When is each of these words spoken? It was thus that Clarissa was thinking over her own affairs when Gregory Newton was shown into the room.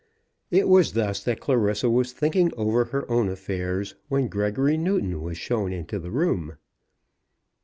It 0.49 0.67
was 0.67 0.93
thus 0.93 1.23
that 1.25 1.39
Clarissa 1.39 1.87
was 1.87 2.11
thinking 2.11 2.51
over 2.57 2.85
her 2.85 3.07
own 3.07 3.29
affairs 3.29 3.93
when 4.09 4.29
Gregory 4.29 4.75
Newton 4.75 5.21
was 5.21 5.37
shown 5.37 5.71
into 5.71 5.99
the 5.99 6.09
room. 6.09 6.57